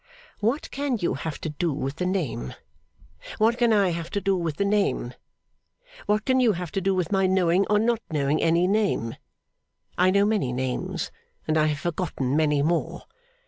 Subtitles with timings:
[0.39, 2.55] 'What can you have to do with the name?
[3.37, 5.13] What can I have to do with the name?
[6.07, 9.15] What can you have to do with my knowing or not knowing any name?
[9.99, 11.11] I know many names
[11.47, 13.03] and I have forgotten many more.